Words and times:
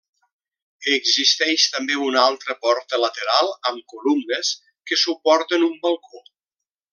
Existeix 0.93 1.65
també 1.75 1.99
una 2.05 2.23
altra 2.29 2.55
porta 2.63 2.99
lateral 3.03 3.51
amb 3.73 3.93
columnes 3.93 4.51
que 4.93 4.99
suporten 5.03 5.69
un 5.71 5.77
balcó. 5.89 6.25